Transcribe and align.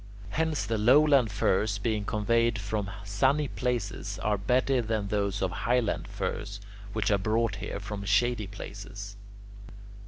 Hence 0.31 0.65
the 0.65 0.79
lowland 0.79 1.31
firs, 1.31 1.77
being 1.77 2.05
conveyed 2.05 2.57
from 2.57 2.89
sunny 3.03 3.47
places, 3.47 4.17
are 4.23 4.35
better 4.35 4.81
than 4.81 5.09
those 5.09 5.41
highland 5.41 6.07
firs, 6.07 6.59
which 6.93 7.11
are 7.11 7.19
brought 7.19 7.57
here 7.57 7.79
from 7.79 8.03
shady 8.05 8.47
places. 8.47 9.15